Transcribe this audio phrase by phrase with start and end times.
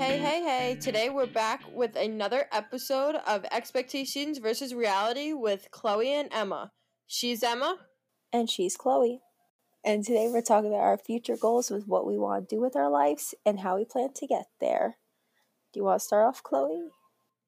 [0.00, 0.78] hey, hey, hey.
[0.80, 6.72] Today we're back with another episode of Expectations versus Reality with Chloe and Emma.
[7.06, 7.76] She's Emma.
[8.32, 9.20] And she's Chloe.
[9.84, 12.76] And today we're talking about our future goals with what we want to do with
[12.76, 14.96] our lives and how we plan to get there.
[15.74, 16.80] Do you want to start off, Chloe?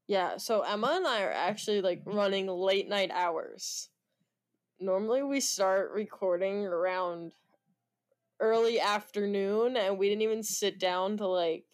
[0.06, 3.88] Yeah, so Emma and I are actually like running late night hours.
[4.78, 7.32] Normally we start recording around
[8.40, 11.64] early afternoon and we didn't even sit down to like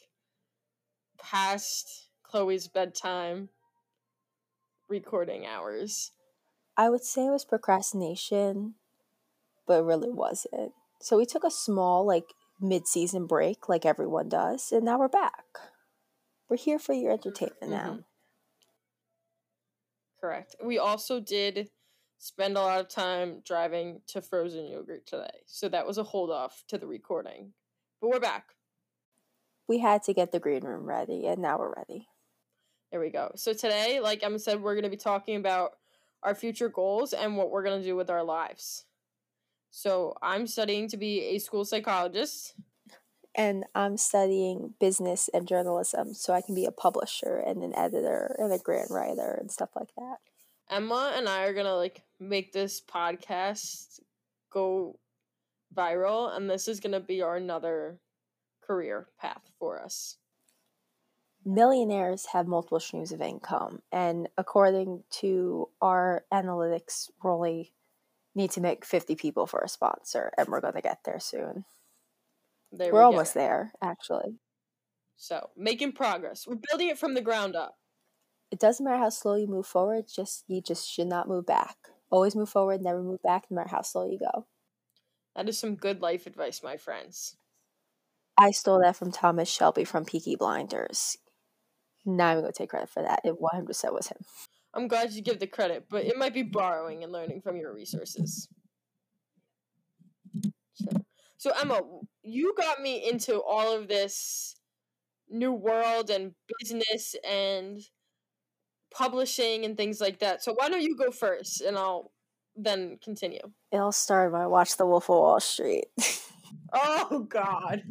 [1.18, 3.48] past Chloe's bedtime
[4.88, 6.12] recording hours.
[6.77, 8.74] I would say it was procrastination,
[9.66, 10.72] but it really wasn't.
[11.00, 15.08] So we took a small, like, mid season break, like everyone does, and now we're
[15.08, 15.44] back.
[16.48, 17.91] We're here for your entertainment now.
[17.91, 18.05] Mhm.
[20.20, 20.56] Correct.
[20.62, 21.70] We also did
[22.19, 25.44] spend a lot of time driving to frozen yogurt today.
[25.47, 27.55] So that was a hold off to the recording.
[28.00, 28.55] But we're back.
[29.69, 32.08] We had to get the green room ready, and now we're ready.
[32.91, 33.33] There we go.
[33.36, 35.72] So today, like Emma said, we're going to be talking about
[36.22, 38.86] our future goals and what we're going to do with our lives.
[39.70, 42.55] So I'm studying to be a school psychologist.
[43.34, 48.34] And I'm studying business and journalism, so I can be a publisher and an editor
[48.38, 50.16] and a grant writer and stuff like that.
[50.70, 54.00] Emma and I are going to like make this podcast
[54.50, 54.98] go
[55.75, 57.98] viral and this is going to be our another
[58.69, 60.19] career path for us.
[61.44, 67.72] millionaires have multiple streams of income and according to our analytics we only
[68.34, 71.64] need to make 50 people for a sponsor and we're going to get there soon
[72.72, 73.34] There we're we almost go.
[73.34, 74.38] there actually
[75.16, 76.47] So, making progress.
[76.47, 77.78] We're building it from the ground up.
[78.50, 81.88] it doesn't matter how slow you move forward just you just should not move back
[82.10, 84.47] always move forward never move back no matter how slow you go
[85.34, 87.38] That is some good life advice, my friends.
[88.38, 91.16] I stole that from thomas shelby from peaky blinders
[92.06, 94.19] not even going to take credit for that it 100% was him
[94.75, 97.75] I'm glad you give the credit, but it might be borrowing and learning from your
[97.75, 98.49] resources.
[100.75, 100.87] So,
[101.38, 101.81] so Emma,
[102.22, 104.55] you got me into all of this
[105.28, 107.81] new world and business and
[108.94, 110.43] publishing and things like that.
[110.44, 112.12] So why don't you go first and I'll
[112.55, 113.41] then continue.
[113.72, 115.87] it all started when i watched the wolf of wall street
[116.72, 117.82] Oh god.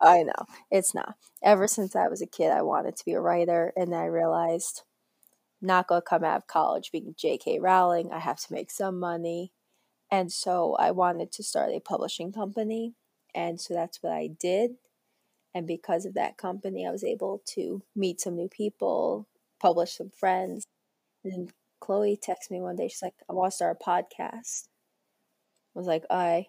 [0.00, 0.46] I know.
[0.70, 1.16] It's not.
[1.42, 4.82] Ever since I was a kid, I wanted to be a writer, and I realized
[5.60, 7.58] not going to come out of college being J.K.
[7.58, 8.10] Rowling.
[8.12, 9.52] I have to make some money.
[10.10, 12.94] And so I wanted to start a publishing company.
[13.34, 14.72] And so that's what I did.
[15.54, 19.28] And because of that company, I was able to meet some new people,
[19.60, 20.64] publish some friends.
[21.24, 21.48] And then
[21.80, 22.88] Chloe texted me one day.
[22.88, 24.68] She's like, I want to start a podcast.
[25.74, 26.46] I was like, I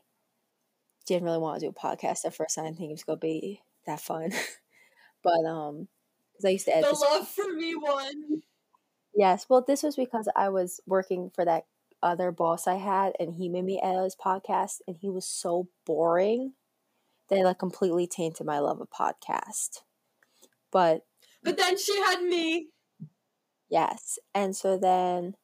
[1.05, 2.57] didn't really want to do a podcast at first.
[2.57, 4.31] I didn't think it was gonna be that fun,
[5.23, 5.87] but um,
[6.31, 6.89] because I used to edit.
[6.91, 8.41] The love for me one.
[9.15, 11.65] yes, well, this was because I was working for that
[12.03, 15.67] other boss I had, and he made me edit his podcast, and he was so
[15.85, 16.53] boring
[17.29, 19.81] that it like completely tainted my love of podcast.
[20.71, 21.05] But
[21.43, 22.67] But then she had me.
[23.69, 25.35] yes, and so then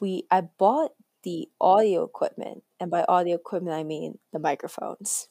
[0.00, 0.92] we I bought
[1.24, 5.28] the audio equipment, and by audio equipment I mean the microphones.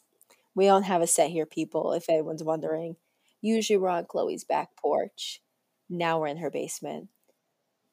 [0.56, 2.98] We don't have a set here, people, if anyone's wondering.
[3.42, 5.42] Usually we're on Chloe's back porch.
[5.90, 7.10] Now we're in her basement.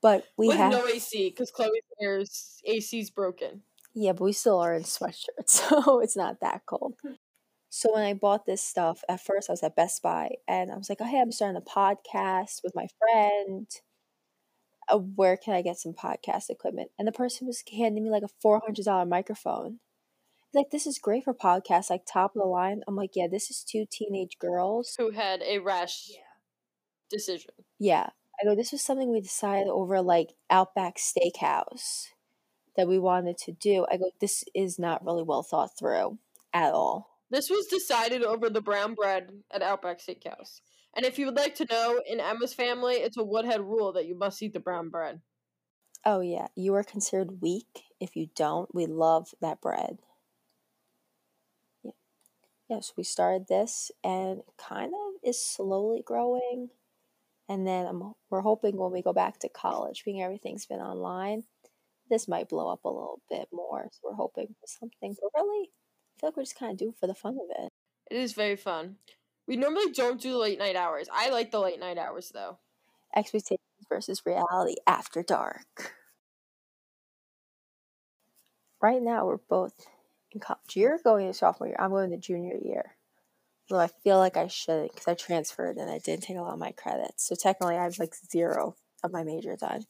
[0.02, 3.62] But we with have no AC because Chloe's hair's AC's broken.
[3.94, 6.94] Yeah, but we still are in sweatshirts, so it's not that cold.
[7.02, 7.12] Hmm.
[7.70, 10.76] So when I bought this stuff, at first I was at Best Buy and I
[10.76, 13.68] was like, oh, hey, I'm starting a podcast with my friend.
[14.88, 16.90] Uh, where can I get some podcast equipment?
[16.98, 19.78] And the person was handing me like a $400 microphone.
[20.50, 22.82] He's like, this is great for podcasts, like top of the line.
[22.88, 24.94] I'm like, yeah, this is two teenage girls.
[24.98, 26.16] Who had a rash yeah.
[27.08, 27.52] decision.
[27.78, 28.10] Yeah.
[28.40, 32.06] I go, this was something we decided over like Outback Steakhouse
[32.76, 33.86] that we wanted to do.
[33.90, 36.18] I go, this is not really well thought through
[36.52, 37.10] at all.
[37.30, 40.60] This was decided over the brown bread at Outback Steakhouse.
[40.96, 44.06] And if you would like to know, in Emma's family, it's a Woodhead rule that
[44.06, 45.20] you must eat the brown bread.
[46.04, 46.48] Oh, yeah.
[46.56, 48.74] You are considered weak if you don't.
[48.74, 49.98] We love that bread.
[51.82, 51.92] Yeah.
[52.68, 56.70] Yes, we started this and kind of is slowly growing.
[57.48, 61.44] And then I'm, we're hoping when we go back to college, being everything's been online,
[62.08, 63.88] this might blow up a little bit more.
[63.92, 65.16] So we're hoping for something.
[65.20, 67.64] But really, I feel like we're just kind of doing it for the fun of
[67.64, 67.72] it.
[68.10, 68.96] It is very fun.
[69.50, 71.08] We normally don't do late night hours.
[71.12, 72.58] I like the late night hours though.
[73.16, 73.58] Expectations
[73.88, 75.96] versus reality after dark.
[78.80, 79.74] Right now, we're both
[80.30, 80.76] in college.
[80.76, 81.76] You're going to sophomore year.
[81.80, 82.94] I'm going to junior year.
[83.68, 86.52] Though I feel like I shouldn't because I transferred and I didn't take a lot
[86.52, 87.26] of my credits.
[87.26, 89.82] So technically, I have like zero of my major done.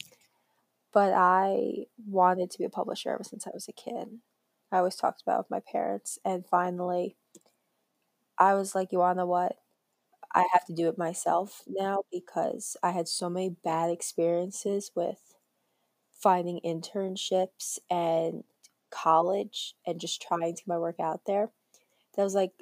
[0.90, 4.20] But I wanted to be a publisher ever since I was a kid.
[4.72, 7.16] I always talked about it with my parents, and finally,
[8.40, 9.58] I was like, "You know what?
[10.34, 15.34] I have to do it myself now because I had so many bad experiences with
[16.12, 18.44] finding internships and
[18.90, 21.50] college and just trying to get my work out there.
[22.16, 22.52] That was like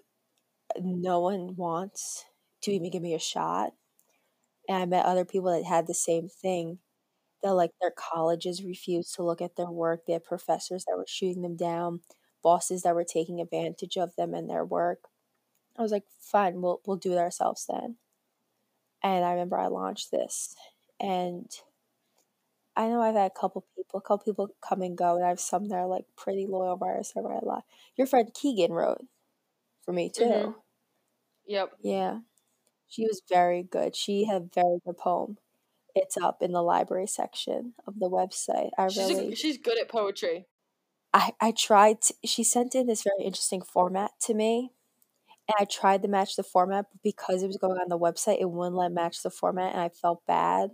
[0.81, 2.25] no one wants
[2.63, 3.75] to even give me a shot.
[4.69, 6.79] And I met other people that had the same thing.
[7.43, 10.07] That like their colleges refused to look at their work.
[10.07, 12.03] They had professors that were shooting them down,
[12.43, 15.08] bosses that were taking advantage of them and their work.
[15.79, 17.99] I was like, fine, we'll we'll do it ourselves then.
[19.03, 20.55] And I remember I launched this
[21.01, 21.51] and
[22.77, 25.29] I know I've had a couple people, a couple people come and go, and I
[25.29, 27.65] have some that are like pretty loyal writers that write a lot.
[27.97, 29.05] Your friend Keegan wrote
[29.83, 30.55] for me too.
[30.55, 30.63] Mhm.
[31.47, 31.79] Yep.
[31.83, 32.21] Yeah.
[32.89, 33.97] She was very good.
[33.97, 35.39] She had a very good poem.
[35.95, 38.71] It's up in the library section of the website.
[38.79, 40.49] I She's really a, she's good at poetry.
[41.15, 44.73] I, I tried to, she sent in this very interesting format to me.
[45.49, 48.41] And I tried to match the format, but because it was going on the website,
[48.41, 50.71] it wouldn't let match the format and I felt bad.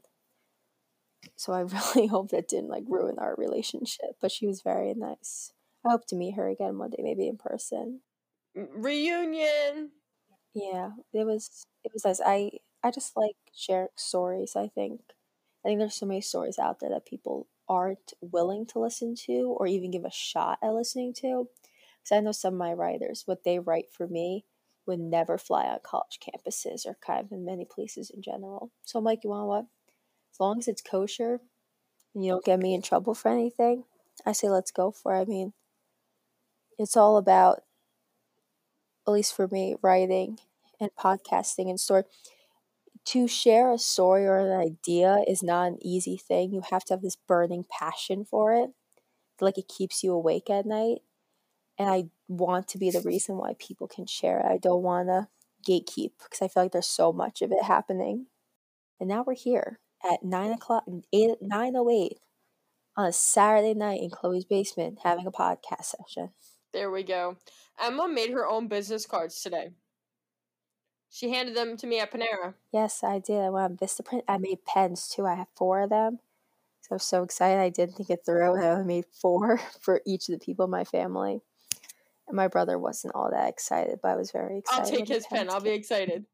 [1.36, 1.60] So I
[1.96, 4.16] really hope that didn't like ruin our relationship.
[4.20, 5.52] But she was very nice.
[5.86, 8.00] I hope to meet her again one day, maybe in person.
[8.54, 9.90] Reunion.
[10.54, 12.20] Yeah, it was it was nice.
[12.24, 14.56] I I just like sharing stories.
[14.56, 15.00] I think
[15.64, 19.56] I think there's so many stories out there that people aren't willing to listen to
[19.58, 21.48] or even give a shot at listening to.
[22.02, 24.44] Because I know some of my writers, what they write for me
[24.86, 28.70] would never fly on college campuses or kind of in many places in general.
[28.82, 29.66] So I'm like, you want what?
[30.32, 31.40] As long as it's kosher
[32.14, 33.84] and you don't get me in trouble for anything,
[34.26, 35.22] I say let's go for it.
[35.22, 35.52] I mean,
[36.78, 37.62] it's all about
[39.06, 40.38] at least for me, writing
[40.80, 42.04] and podcasting and story.
[43.06, 46.52] To share a story or an idea is not an easy thing.
[46.52, 48.70] You have to have this burning passion for it.
[49.40, 51.02] Like it keeps you awake at night.
[51.78, 54.46] And I want to be the reason why people can share it.
[54.46, 55.28] I don't want to
[55.68, 58.26] gatekeep because I feel like there's so much of it happening.
[59.00, 62.10] And now we're here at 9 o'clock, 8, 9.08
[62.96, 66.30] on a Saturday night in Chloe's basement having a podcast session.
[66.72, 67.36] There we go.
[67.80, 69.70] Emma made her own business cards today.
[71.10, 72.54] She handed them to me at Panera.
[72.72, 73.40] Yes, I did.
[73.40, 74.22] I went on Vistaprint.
[74.26, 75.26] I made pens too.
[75.26, 76.18] I have four of them.
[76.80, 77.60] So I was so excited.
[77.60, 78.60] I didn't think it through.
[78.60, 81.40] I only made four for each of the people in my family.
[82.26, 84.92] And my brother wasn't all that excited, but I was very excited.
[84.92, 85.50] I'll take his pen.
[85.50, 86.24] I'll be excited.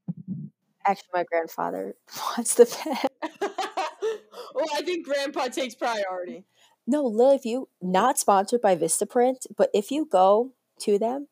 [0.87, 1.95] Actually, my grandfather
[2.37, 2.97] wants the pen.
[3.41, 3.51] well,
[4.55, 6.45] oh, I think Grandpa takes priority.
[6.87, 11.29] No, Lil, if you not sponsored by Vistaprint, but if you go to them,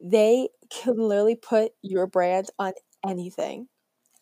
[0.00, 2.72] they can literally put your brand on
[3.04, 3.68] anything.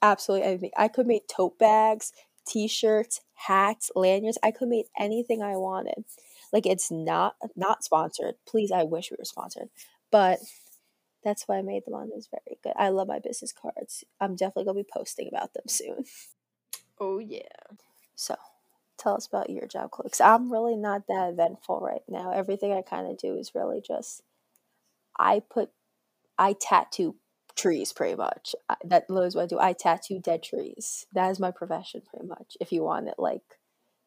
[0.03, 0.71] Absolutely anything.
[0.77, 2.13] I could make tote bags,
[2.47, 4.39] t-shirts, hats, lanyards.
[4.43, 6.05] I could make anything I wanted.
[6.53, 8.37] Like it's not not sponsored.
[8.49, 9.71] Please, I wish we were sponsored.
[10.13, 10.41] But
[11.25, 12.11] that's why I made them on.
[12.15, 12.75] Was very good.
[12.77, 14.05] I love my business cards.
[14.21, 16.05] I'm definitely gonna be posting about them soon.
[17.01, 17.43] Oh yeah.
[18.17, 18.37] So
[18.99, 20.11] tell us about your job, Chloe.
[20.11, 22.33] 'Cause I'm really not that eventful right now.
[22.33, 24.23] Everything I kind of do is really just
[25.19, 25.71] I put
[26.39, 27.17] I tattoo
[27.57, 28.57] trees pretty much.
[28.69, 29.61] I, that is what I do.
[29.61, 31.07] I tattoo dead trees.
[31.15, 32.57] That is my profession pretty much.
[32.61, 33.60] If you want it like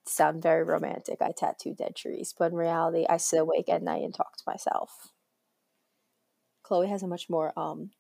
[0.06, 2.34] sound very romantic, I tattoo dead trees.
[2.38, 5.12] But in reality, I sit awake at night and talk to myself.
[6.64, 7.92] Chloe has a much more um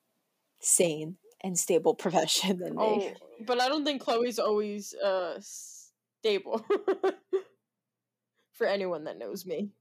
[0.62, 3.14] sane and stable profession than Oh, me.
[3.46, 6.66] but I don't think Chloe's always uh stable.
[8.54, 9.72] For anyone that knows me,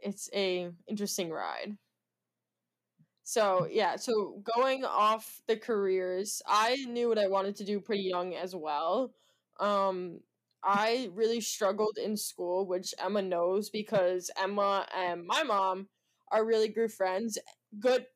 [0.00, 1.76] it's a interesting ride.
[3.22, 8.02] So yeah, so going off the careers, I knew what I wanted to do pretty
[8.02, 9.14] young as well.
[9.58, 10.20] Um,
[10.62, 15.88] I really struggled in school, which Emma knows because Emma and my mom
[16.30, 17.38] are really good friends,
[17.78, 18.06] good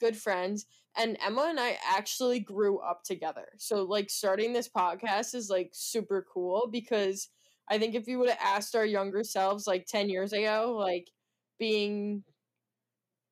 [0.00, 3.46] good friends, and Emma and I actually grew up together.
[3.58, 7.28] So like starting this podcast is like super cool because
[7.70, 11.08] I think if you would have asked our younger selves like 10 years ago, like
[11.58, 12.24] being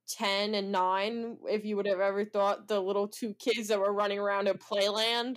[0.09, 3.93] 10 and 9 if you would have ever thought the little two kids that were
[3.93, 5.37] running around at playland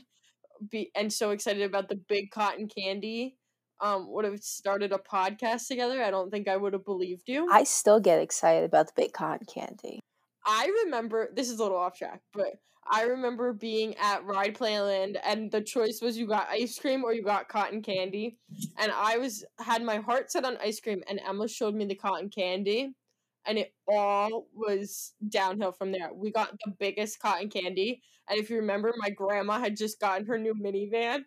[0.70, 3.38] be and so excited about the big cotton candy
[3.82, 7.48] um would have started a podcast together i don't think i would have believed you
[7.52, 10.00] I still get excited about the big cotton candy.
[10.46, 12.54] I remember this is a little off track, but
[12.90, 17.14] I remember being at Rye Playland and the choice was you got ice cream or
[17.14, 18.38] you got cotton candy.
[18.78, 21.96] And I was had my heart set on ice cream and Emma showed me the
[21.96, 22.94] cotton candy
[23.46, 26.12] and it all was downhill from there.
[26.14, 30.26] We got the biggest cotton candy, and if you remember, my grandma had just gotten
[30.28, 31.26] her new minivan,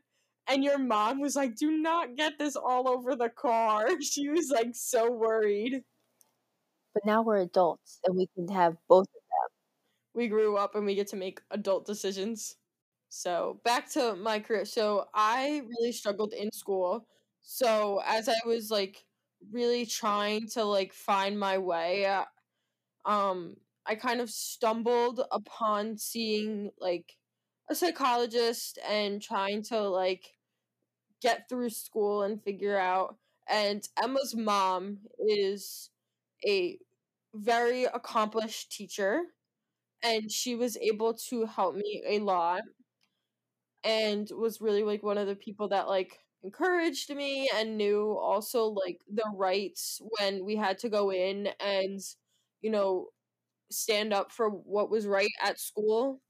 [0.48, 4.50] and your mom was like, "Do not get this all over the car." She was
[4.50, 5.84] like so worried.
[6.94, 9.50] But now we're adults, and we can have both of them.
[10.14, 12.56] We grew up, and we get to make adult decisions.
[13.10, 14.64] So back to my career.
[14.66, 17.06] So I really struggled in school.
[17.42, 19.04] So as I was like
[19.52, 22.24] really trying to like find my way, uh,
[23.06, 27.16] um, I kind of stumbled upon seeing like
[27.70, 30.26] a psychologist and trying to like
[31.22, 33.16] get through school and figure out.
[33.48, 35.90] And Emma's mom is
[36.46, 36.78] a
[37.34, 39.20] very accomplished teacher,
[40.02, 42.62] and she was able to help me a lot
[43.84, 48.66] and was really like one of the people that like encouraged me and knew also
[48.66, 52.00] like the rights when we had to go in and
[52.62, 53.08] you know
[53.70, 56.20] stand up for what was right at school.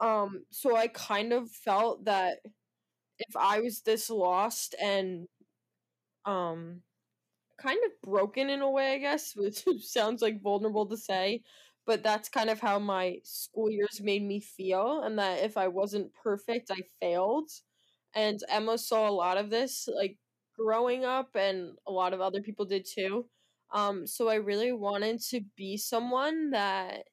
[0.00, 2.38] Um so i kind of felt that
[3.18, 5.28] if i was this lost and
[6.26, 6.82] um
[7.58, 11.42] kind of broken in a way i guess which sounds like vulnerable to say
[11.86, 15.68] but that's kind of how my school years made me feel and that if i
[15.68, 17.50] wasn't perfect i failed
[18.14, 20.16] and emma saw a lot of this like
[20.58, 23.26] growing up and a lot of other people did too
[23.72, 27.04] um so i really wanted to be someone that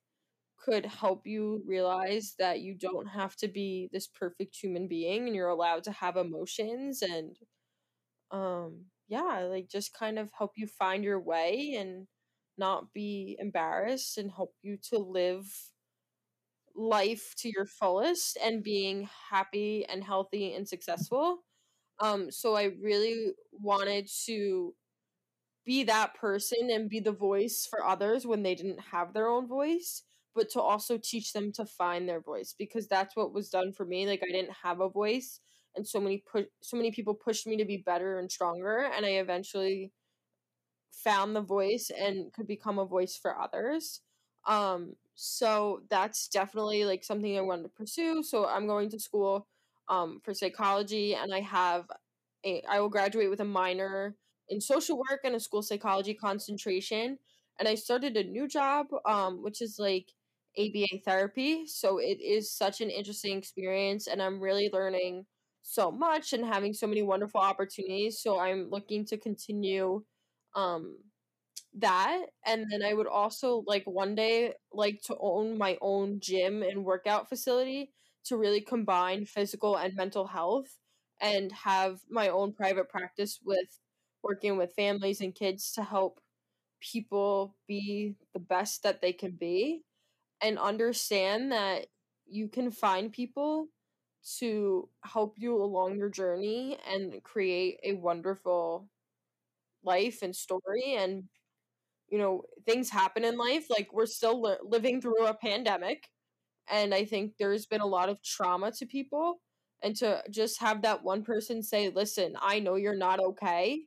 [0.57, 5.35] could help you realize that you don't have to be this perfect human being and
[5.35, 7.37] you're allowed to have emotions and
[8.31, 12.07] um yeah like just kind of help you find your way and
[12.57, 15.45] not be embarrassed and help you to live
[16.77, 21.39] life to your fullest and being happy and healthy and successful.
[22.01, 24.75] Um, so I really wanted to
[25.65, 29.47] be that person and be the voice for others when they didn't have their own
[29.47, 30.03] voice,
[30.33, 33.85] but to also teach them to find their voice because that's what was done for
[33.85, 34.07] me.
[34.07, 35.39] Like I didn't have a voice
[35.75, 39.05] and so many pu- so many people pushed me to be better and stronger and
[39.05, 39.91] I eventually
[40.91, 44.01] found the voice and could become a voice for others.
[44.47, 48.23] Um, so that's definitely like something I wanted to pursue.
[48.23, 49.47] So I'm going to school
[49.89, 51.85] um, for psychology, and I have
[52.45, 54.15] a I will graduate with a minor
[54.49, 57.17] in social work and a school psychology concentration.
[57.59, 60.13] And I started a new job, um, which is like
[60.57, 61.65] ABA therapy.
[61.67, 65.25] So it is such an interesting experience, and I'm really learning
[65.63, 68.21] so much and having so many wonderful opportunities.
[68.21, 70.03] So I'm looking to continue
[70.55, 70.97] um
[71.75, 76.63] that and then I would also like one day like to own my own gym
[76.63, 77.91] and workout facility
[78.25, 80.77] to really combine physical and mental health
[81.21, 83.79] and have my own private practice with
[84.23, 86.19] working with families and kids to help
[86.81, 89.83] people be the best that they can be
[90.41, 91.87] and understand that
[92.27, 93.67] you can find people
[94.39, 98.89] to help you along your journey and create a wonderful
[99.83, 101.23] life and story and
[102.09, 106.09] you know things happen in life like we're still li- living through a pandemic
[106.69, 109.41] and i think there's been a lot of trauma to people
[109.83, 113.79] and to just have that one person say listen i know you're not okay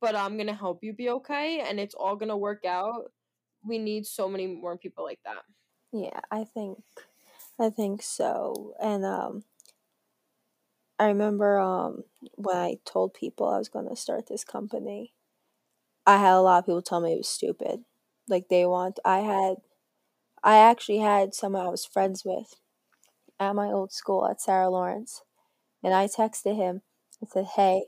[0.00, 3.10] but i'm going to help you be okay and it's all going to work out.
[3.64, 5.42] We need so many more people like that.
[5.92, 6.78] Yeah i think
[7.58, 9.44] i think so and um
[10.98, 15.12] i remember um when i told people i was going to start this company
[16.06, 17.84] I had a lot of people tell me it was stupid.
[18.28, 19.56] Like they want I had
[20.44, 22.54] I actually had someone I was friends with
[23.40, 25.22] at my old school at Sarah Lawrence.
[25.84, 26.82] And I texted him
[27.20, 27.86] and said, Hey,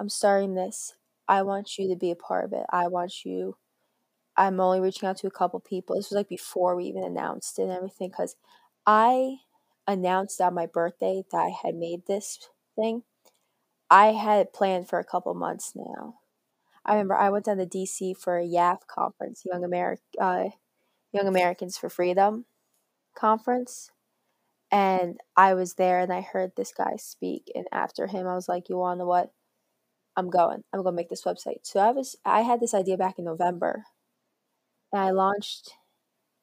[0.00, 0.94] I'm starting this.
[1.28, 2.66] I want you to be a part of it.
[2.70, 3.56] I want you
[4.36, 5.96] I'm only reaching out to a couple people.
[5.96, 8.36] This was like before we even announced it and everything because
[8.86, 9.38] I
[9.86, 12.38] announced on my birthday that I had made this
[12.76, 13.02] thing.
[13.90, 16.16] I had planned for a couple months now.
[16.86, 20.50] I remember I went down to DC for a YAF conference, Young Americ uh,
[21.12, 22.46] Young Americans for Freedom
[23.16, 23.90] conference,
[24.70, 28.48] and I was there and I heard this guy speak, and after him, I was
[28.48, 29.32] like, "You want to what?
[30.16, 30.64] I'm going.
[30.72, 33.84] I'm to make this website." So I was I had this idea back in November,
[34.92, 35.72] and I launched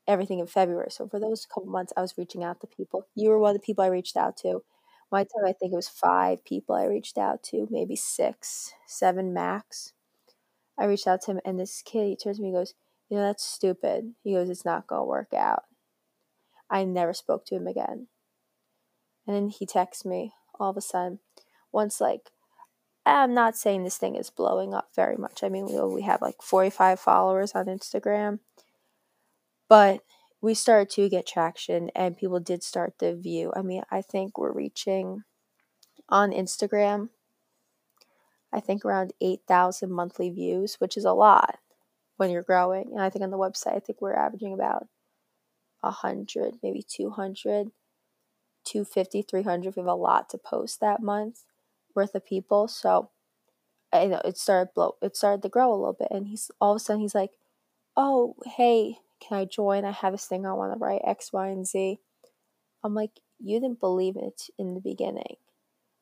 [0.08, 0.92] everything in February.
[0.92, 3.08] So for those couple months, I was reaching out to people.
[3.16, 4.64] You were one of the people I reached out to.
[5.12, 9.34] My time, I think it was five people I reached out to, maybe six, seven
[9.34, 9.94] max
[10.78, 12.74] I reached out to him, and this kid, he turns to me and goes,
[13.10, 14.14] You know, that's stupid.
[14.24, 15.64] He goes, It's not going to work out.
[16.70, 18.08] I never spoke to him again.
[19.28, 21.20] And then he texts me all of a sudden.
[21.72, 22.32] Once, like,
[23.06, 25.44] I'm not saying this thing is blowing up very much.
[25.44, 28.40] I mean, we, we have like 45 followers on Instagram.
[29.70, 30.02] But
[30.42, 33.52] we started to get traction and people did start to view.
[33.56, 35.24] I mean, I think we're reaching
[36.10, 37.10] on Instagram,
[38.54, 41.60] I think around 8,000 monthly views, which is a lot
[42.18, 42.92] when you're growing.
[42.92, 44.88] And I think on the website, I think we're averaging about
[45.82, 47.72] 100, maybe 200,
[48.64, 49.76] 250, 300.
[49.76, 51.44] We have a lot to post that month
[51.96, 52.68] worth of people.
[52.68, 53.10] So
[53.92, 56.72] I know it started blow it started to grow a little bit and he's all
[56.72, 57.32] of a sudden he's like,
[57.96, 59.86] Oh, hey, can I join?
[59.86, 62.00] I have this thing I want to write X, Y, and Z.
[62.84, 65.38] I'm like, you didn't believe it in the beginning.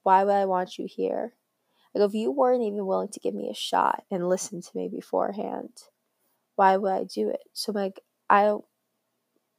[0.04, 1.34] Why would I want you here?
[1.94, 4.88] Like, if you weren't even willing to give me a shot and listen to me
[4.88, 5.72] beforehand,
[6.56, 7.42] why would I do it?
[7.54, 8.66] So, like, I don't,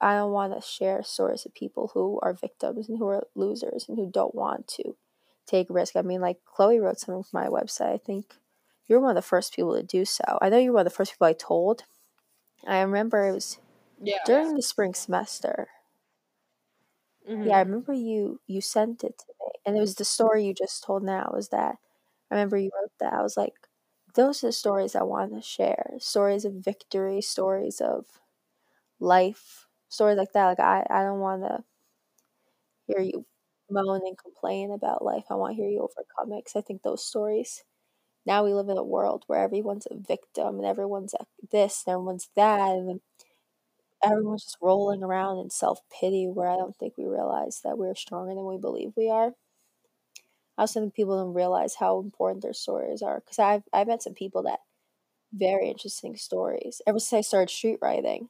[0.01, 3.89] I don't want to share stories of people who are victims and who are losers
[3.89, 4.97] and who don't want to
[5.47, 5.97] take risk.
[5.97, 7.95] I mean, like, Chloe wrote something for my website.
[7.95, 8.37] I think
[8.87, 10.25] you're one of the first people to do so.
[10.43, 11.85] I know you're one of the first people I told.
[12.67, 13.59] I remember it was
[14.03, 14.19] Yeah.
[14.25, 15.69] during the spring semester.
[17.29, 17.51] Mhm.
[17.51, 20.55] Yeah, I remember you you sent it to me, and it was the story you
[20.55, 21.31] just told now.
[21.35, 21.77] Was that
[22.33, 23.15] I remember you wrote that.
[23.15, 23.55] I was like,
[24.17, 25.95] those are the stories I want to share.
[26.01, 28.07] Stories of victory, stories of
[29.01, 30.47] life, stories like that.
[30.47, 31.65] Like I I don't want to
[32.87, 33.25] hear you
[33.71, 35.25] moan and complain about life.
[35.31, 37.65] I want to hear you overcome it because I think those stories.
[38.27, 41.15] Now we live in a world where everyone's a victim and everyone's
[41.53, 43.01] this and everyone's that, and
[44.03, 47.95] everyone's just rolling around in self pity where I don't think we realize that we're
[47.95, 49.33] stronger than we believe we are.
[50.59, 54.02] I also think people don't realize how important their stories are because I've I've met
[54.02, 54.61] some people that
[55.32, 56.82] very interesting stories.
[56.87, 58.28] Ever since I started street writing,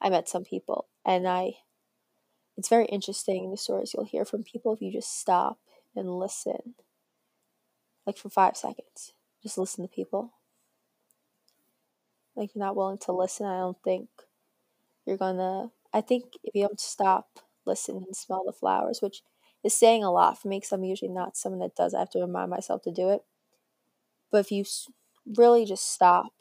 [0.00, 1.54] I met some people and I
[2.56, 5.58] it's very interesting the stories you'll hear from people if you just stop
[5.96, 6.74] and listen.
[8.06, 9.12] Like for five seconds.
[9.42, 10.32] Just listen to people.
[12.36, 14.08] Like you're not willing to listen, I don't think
[15.06, 19.22] you're gonna I think if you don't stop, listen and smell the flowers, which
[19.64, 21.94] is saying a lot for me because I'm usually not someone that does.
[21.94, 23.24] I have to remind myself to do it.
[24.30, 24.64] But if you
[25.36, 26.32] really just stop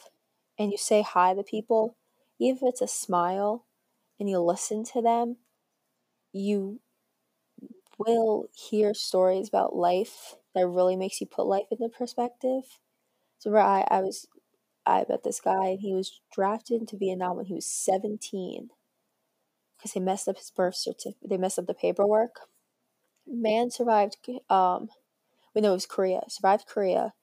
[0.60, 1.96] and you say hi to people,
[2.40, 3.66] even if it's a smile,
[4.20, 5.38] and you listen to them,
[6.34, 6.82] you
[7.98, 12.64] will hear stories about life that really makes you put life into perspective.
[13.40, 14.28] So I, I was
[14.86, 18.70] I met this guy and he was drafted into Vietnam when he was 17
[19.78, 21.30] because they messed up his birth certificate.
[21.30, 22.38] They messed up the paperwork.
[23.28, 24.18] Man survived,
[24.50, 24.90] um,
[25.56, 27.14] we know it was Korea, survived Korea,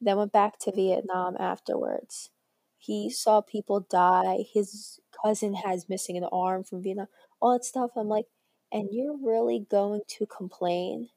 [0.00, 2.30] then went back to Vietnam afterwards.
[2.78, 4.44] He saw people die.
[4.52, 7.08] His cousin has missing an arm from Vietnam,
[7.40, 7.90] all that stuff.
[7.96, 8.26] I'm like,
[8.70, 11.08] and you're really going to complain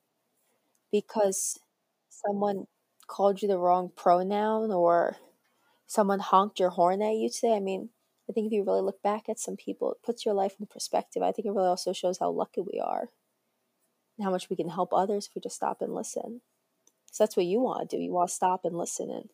[0.91, 1.59] because
[2.09, 2.67] someone
[3.07, 5.17] called you the wrong pronoun or
[5.87, 7.55] someone honked your horn at you today?
[7.55, 7.89] I mean,
[8.29, 10.65] I think if you really look back at some people, it puts your life in
[10.67, 11.21] perspective.
[11.23, 13.09] I think it really also shows how lucky we are
[14.21, 16.41] how much we can help others if we just stop and listen.
[17.11, 18.01] So that's what you want to do.
[18.01, 19.29] You want to stop and listen and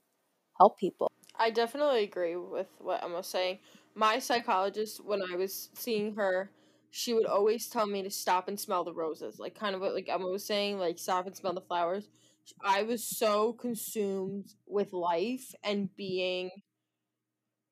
[0.57, 1.11] help people.
[1.39, 3.59] I definitely agree with what Emma's saying.
[3.93, 6.51] My psychologist, when I was seeing her,
[6.89, 9.93] she would always tell me to stop and smell the roses, like kind of what
[9.93, 12.07] like Emma was saying, like stop and smell the flowers.
[12.63, 16.49] I was so consumed with life and being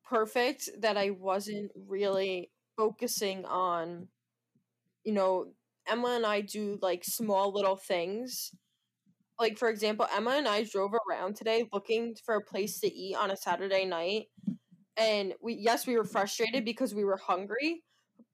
[0.04, 4.10] perfect that I wasn't really focusing on,
[5.04, 5.54] you know,
[5.88, 8.52] Emma and I do like small little things.
[9.39, 13.15] Like, for example, Emma and I drove around today looking for a place to eat
[13.15, 14.28] on a Saturday night.
[14.98, 17.84] And we, yes, we were frustrated because we were hungry,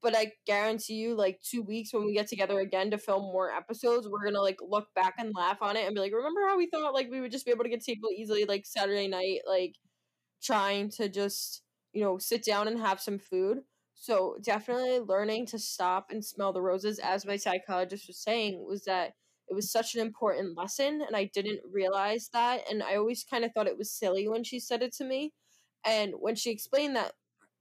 [0.02, 3.50] but I guarantee you, like, two weeks when we get together again to film more
[3.52, 6.56] episodes, we're gonna, like, look back and laugh on it and be like, remember how
[6.56, 9.40] we thought, like, we would just be able to get table easily, like, Saturday night,
[9.46, 9.74] like,
[10.42, 11.62] trying to just,
[11.92, 13.60] you know, sit down and have some food.
[14.02, 18.82] So definitely learning to stop and smell the roses, as my psychologist was saying, was
[18.86, 19.12] that
[19.48, 22.68] it was such an important lesson and I didn't realize that.
[22.68, 25.32] And I always kind of thought it was silly when she said it to me.
[25.84, 27.12] And when she explained that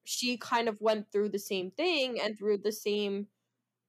[0.03, 3.27] she kind of went through the same thing and through the same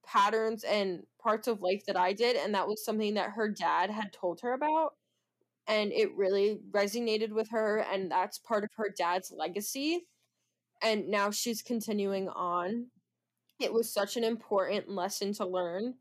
[0.07, 3.91] patterns and parts of life that I did, and that was something that her dad
[3.91, 4.95] had told her about
[5.67, 10.07] and it really resonated with her and that's part of her dad's legacy
[10.83, 12.87] and now she's continuing on.
[13.61, 15.95] It was such an important lesson to learn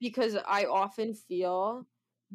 [0.00, 1.86] because i often feel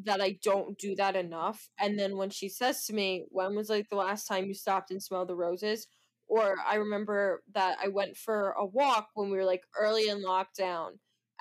[0.03, 1.69] that i don't do that enough.
[1.79, 4.91] And then when she says to me when was like the last time you stopped
[4.91, 5.87] and smelled the roses?
[6.27, 10.23] Or i remember that i went for a walk when we were like early in
[10.23, 10.91] lockdown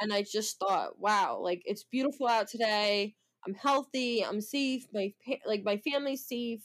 [0.01, 3.15] and i just thought wow like it's beautiful out today.
[3.47, 5.13] I'm healthy, I'm safe, my
[5.47, 6.63] like my family's safe.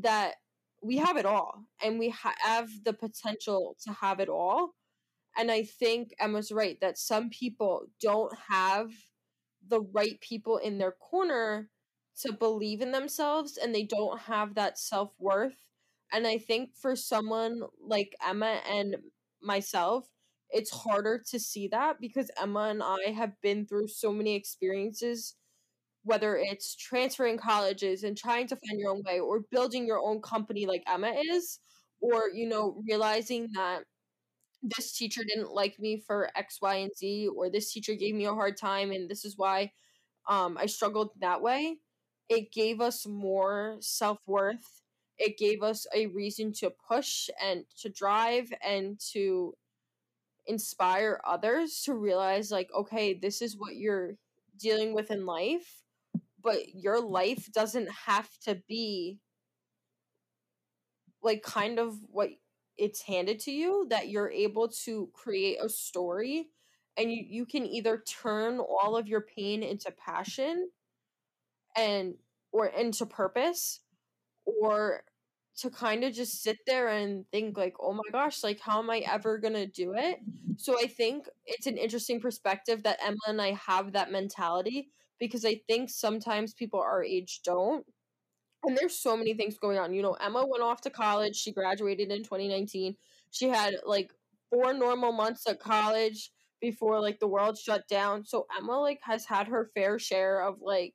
[0.00, 0.34] That
[0.82, 4.74] we have it all and we ha- have the potential to have it all.
[5.36, 8.90] And I think Emma's right that some people don't have
[9.66, 11.70] the right people in their corner
[12.22, 15.56] to believe in themselves and they don't have that self worth.
[16.12, 18.96] And I think for someone like Emma and
[19.42, 20.06] myself,
[20.50, 25.34] it's harder to see that because Emma and I have been through so many experiences,
[26.06, 30.22] whether it's transferring colleges and trying to find your own way, or building your own
[30.22, 31.60] company like Emma is,
[32.00, 33.84] or, you know, realizing that
[34.62, 38.26] this teacher didn't like me for X, Y, and Z, or this teacher gave me
[38.26, 39.72] a hard time and this is why
[40.28, 41.78] um, I struggled that way.
[42.28, 44.82] It gave us more self worth.
[45.18, 49.54] It gave us a reason to push and to drive and to
[50.46, 54.16] inspire others to realize, like, okay, this is what you're
[54.58, 55.82] dealing with in life,
[56.46, 59.18] but your life doesn't have to be
[61.20, 62.30] like kind of what
[62.78, 66.46] it's handed to you that you're able to create a story
[66.96, 70.70] and you, you can either turn all of your pain into passion
[71.76, 72.14] and
[72.52, 73.80] or into purpose
[74.44, 75.02] or
[75.56, 78.88] to kind of just sit there and think like oh my gosh like how am
[78.88, 80.20] i ever going to do it?
[80.58, 85.44] So i think it's an interesting perspective that emma and i have that mentality because
[85.44, 87.84] i think sometimes people our age don't
[88.66, 89.94] and there's so many things going on.
[89.94, 91.36] You know, Emma went off to college.
[91.36, 92.96] She graduated in 2019.
[93.30, 94.12] She had like
[94.50, 98.24] four normal months at college before like the world shut down.
[98.24, 100.94] So Emma like has had her fair share of like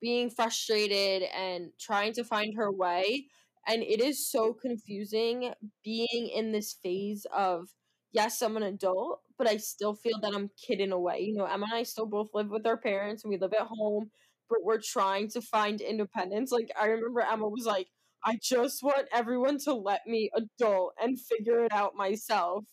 [0.00, 3.26] being frustrated and trying to find her way.
[3.66, 7.68] And it is so confusing being in this phase of
[8.14, 11.20] yes, I'm an adult, but I still feel that I'm kid in a way.
[11.20, 13.66] You know, Emma and I still both live with our parents and we live at
[13.66, 14.10] home
[14.50, 16.52] but we're trying to find independence.
[16.52, 17.88] Like I remember Emma was like,
[18.24, 22.64] I just want everyone to let me adult and figure it out myself.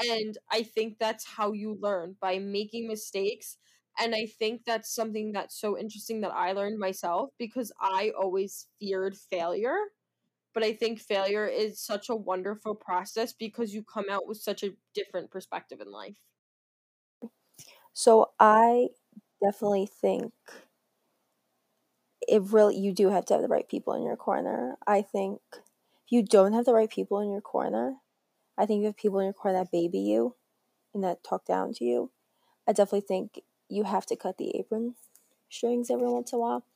[0.00, 3.56] And I think that's how you learn by making mistakes.
[3.98, 8.66] And I think that's something that's so interesting that I learned myself because I always
[8.80, 9.78] feared failure.
[10.54, 14.62] But I think failure is such a wonderful process because you come out with such
[14.62, 16.16] a different perspective in life.
[17.92, 18.88] So I
[19.40, 20.32] definitely think
[22.26, 24.76] it really you do have to have the right people in your corner.
[24.86, 27.96] I think if you don't have the right people in your corner,
[28.58, 30.36] I think you have people in your corner that baby you
[30.94, 32.12] and that talk down to you.
[32.68, 34.96] I definitely think you have to cut the apron
[35.50, 36.66] strings every once in a while.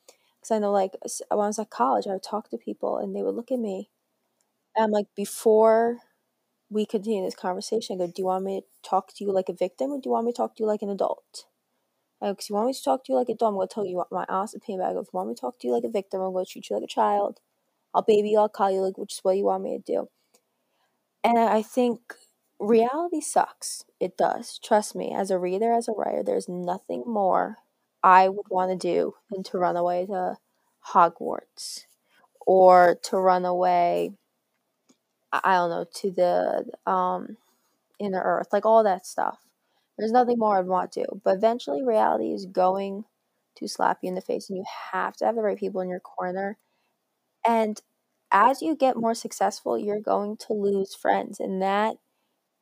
[0.41, 3.15] Because I know, like, when I was at college, I would talk to people and
[3.15, 3.89] they would look at me.
[4.75, 5.99] And like, before
[6.69, 9.49] we continue this conversation, I go, Do you want me to talk to you like
[9.49, 11.45] a victim or do you want me to talk to you like an adult?
[12.21, 13.85] Because you want me to talk to you like a dog, I'm going to tell
[13.85, 14.99] you my honest opinion about it.
[15.01, 16.69] If you want me to talk to you like a victim, I'm going to treat
[16.69, 17.39] you like a child.
[17.93, 20.09] I'll baby you, I'll call you, like, which is what you want me to do.
[21.23, 21.99] And I think
[22.59, 23.83] reality sucks.
[23.99, 24.59] It does.
[24.59, 27.57] Trust me, as a reader, as a writer, there's nothing more
[28.03, 30.37] I would want to do than to run away to
[30.93, 31.85] Hogwarts
[32.45, 34.13] or to run away,
[35.31, 37.37] I don't know, to the um,
[37.99, 39.39] inner earth, like all that stuff.
[39.97, 41.05] There's nothing more I'd want to.
[41.23, 43.05] But eventually, reality is going
[43.57, 45.89] to slap you in the face, and you have to have the right people in
[45.89, 46.57] your corner.
[47.47, 47.81] And
[48.31, 51.97] as you get more successful, you're going to lose friends, and that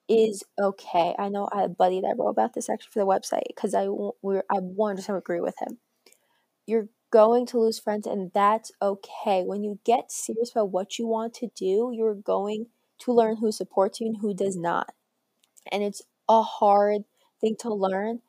[0.09, 1.15] is okay.
[1.19, 3.73] I know I had a buddy that wrote about this actually for the website because
[3.75, 5.79] I we I 100% agree with him.
[6.67, 9.43] You're going to lose friends, and that's okay.
[9.45, 12.67] When you get serious about what you want to do, you're going
[12.99, 14.93] to learn who supports you and who does not.
[15.71, 17.03] And it's a hard
[17.41, 18.21] thing to learn.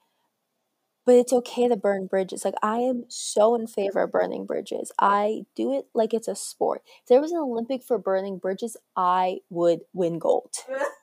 [1.05, 2.45] But it's okay to burn bridges.
[2.45, 4.93] Like, I am so in favor of burning bridges.
[4.99, 6.83] I do it like it's a sport.
[7.03, 10.53] If there was an Olympic for burning bridges, I would win gold.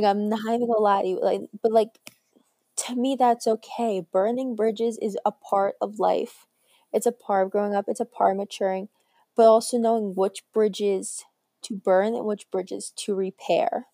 [0.00, 1.20] like, I'm not even gonna lie to you.
[1.20, 1.98] Like, but like,
[2.76, 4.00] to me, that's okay.
[4.12, 6.46] Burning bridges is a part of life.
[6.92, 7.86] It's a part of growing up.
[7.88, 8.88] It's a part of maturing,
[9.36, 11.24] but also knowing which bridges
[11.62, 13.86] to burn and which bridges to repair,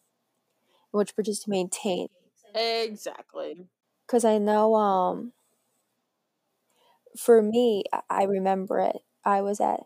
[0.93, 2.09] and which bridges to maintain.
[2.55, 3.67] Exactly.
[4.07, 5.33] Because I know, um,
[7.17, 8.97] for me, I remember it.
[9.25, 9.81] I was at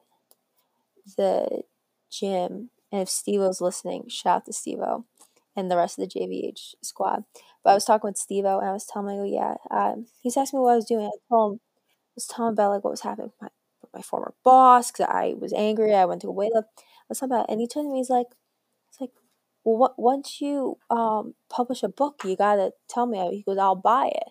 [1.17, 1.63] the
[2.11, 4.81] gym, and if Steve was listening, shout out to Steve
[5.59, 7.25] and the rest of the JVH squad.
[7.65, 10.37] But I was talking with Steve and I was telling him, oh, yeah, um, he's
[10.37, 11.07] asking me what I was doing.
[11.07, 13.49] I told him, I was telling him about like what was happening with my,
[13.83, 15.95] with my former boss because I was angry.
[15.95, 16.67] I went to a weight up.
[16.77, 18.27] I was talking about, and he turned to me, he's like,
[18.89, 19.11] it's like,
[19.65, 23.19] well, what, once you um, publish a book, you gotta tell me.
[23.37, 24.29] He goes, I'll buy it.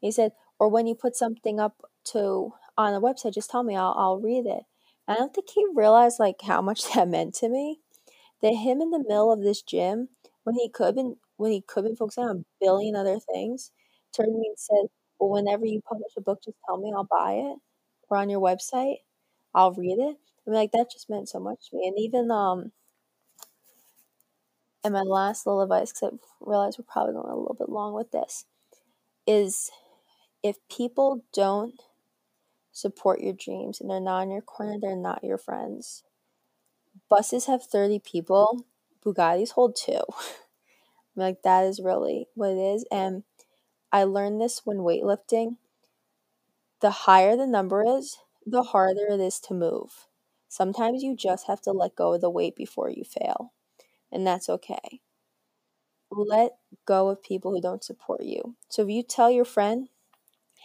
[0.00, 3.76] He said, or when you put something up to on a website, just tell me.
[3.76, 4.64] I'll I'll read it.
[5.06, 7.80] I don't think he realized like how much that meant to me.
[8.42, 10.08] That him in the middle of this gym,
[10.44, 13.18] when he could have been when he could have been focusing on a billion other
[13.20, 13.70] things,
[14.16, 14.86] turned to me and said,
[15.18, 17.58] Well, whenever you publish a book, just tell me I'll buy it.
[18.10, 18.96] Or on your website,
[19.54, 20.16] I'll read it.
[20.46, 21.88] I mean like that just meant so much to me.
[21.88, 22.72] And even um
[24.84, 27.94] and my last little advice, because I realize we're probably going a little bit long
[27.94, 28.46] with this,
[29.26, 29.70] is
[30.42, 31.80] if people don't
[32.72, 36.02] support your dreams and they're not in your corner, they're not your friends.
[37.08, 38.66] Buses have 30 people,
[39.04, 40.00] Bugattis hold two.
[41.16, 42.84] like, that is really what it is.
[42.90, 43.24] And
[43.92, 45.56] I learned this when weightlifting.
[46.80, 50.06] The higher the number is, the harder it is to move.
[50.48, 53.52] Sometimes you just have to let go of the weight before you fail
[54.12, 55.00] and that's okay.
[56.10, 56.52] Let
[56.84, 58.54] go of people who don't support you.
[58.68, 59.88] So if you tell your friend,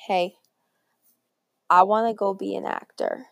[0.07, 0.35] hey,
[1.69, 3.27] I want to go be an actor,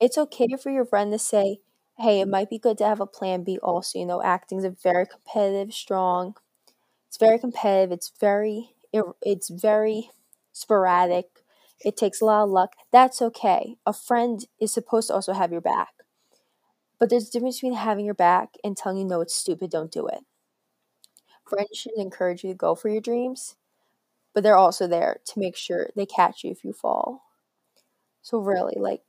[0.00, 1.60] it's okay for your friend to say,
[1.98, 3.98] hey, it might be good to have a plan B also.
[3.98, 6.34] You know, acting is a very competitive, strong,
[7.08, 8.74] it's very competitive, it's very,
[9.22, 10.10] it's very
[10.52, 11.28] sporadic.
[11.84, 12.74] It takes a lot of luck.
[12.92, 13.76] That's okay.
[13.86, 15.94] A friend is supposed to also have your back.
[16.98, 19.92] But there's a difference between having your back and telling you no, it's stupid, don't
[19.92, 20.24] do it.
[21.46, 23.56] Friends should encourage you to go for your dreams,
[24.34, 27.24] but they're also there to make sure they catch you if you fall.
[28.22, 29.04] So really, like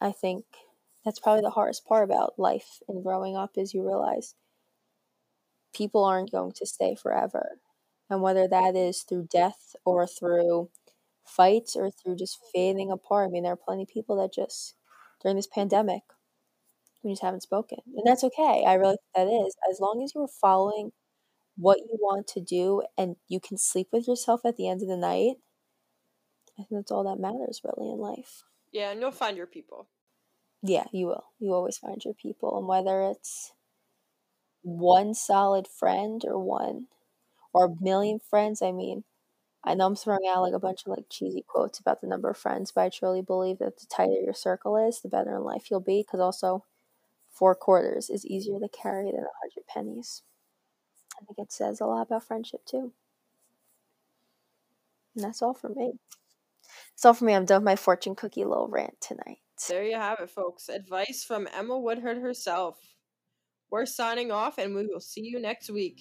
[0.00, 0.44] I think
[1.04, 4.34] that's probably the hardest part about life and growing up is you realize
[5.74, 7.58] people aren't going to stay forever.
[8.08, 10.70] And whether that is through death or through
[11.24, 13.28] fights or through just fading apart.
[13.28, 14.74] I mean, there are plenty of people that just
[15.22, 16.02] during this pandemic
[17.04, 17.78] we just haven't spoken.
[17.86, 18.64] And that's okay.
[18.66, 19.54] I really think that is.
[19.70, 20.90] As long as you're following
[21.56, 24.88] what you want to do and you can sleep with yourself at the end of
[24.88, 25.36] the night,
[26.58, 28.44] I think that's all that matters really in life.
[28.72, 29.88] Yeah, and you'll find your people.
[30.64, 31.26] Yeah, you will.
[31.38, 32.58] You always find your people.
[32.58, 33.52] And whether it's
[34.62, 36.88] one solid friend or one
[37.54, 39.04] or a million friends, I mean,
[39.64, 42.30] I know I'm throwing out like a bunch of like cheesy quotes about the number
[42.30, 45.44] of friends, but I truly believe that the tighter your circle is, the better in
[45.44, 46.02] life you'll be.
[46.02, 46.64] Because also,
[47.30, 50.22] four quarters is easier to carry than a hundred pennies.
[51.20, 52.92] I think it says a lot about friendship too.
[55.16, 55.98] And that's all for me.
[56.92, 57.34] That's all for me.
[57.34, 59.40] I'm done with my fortune cookie little rant tonight.
[59.68, 60.68] There you have it, folks.
[60.68, 62.78] Advice from Emma Woodard herself.
[63.70, 66.00] We're signing off and we will see you next week.